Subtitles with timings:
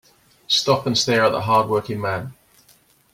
[0.47, 2.33] Stop and stare at the hard working man.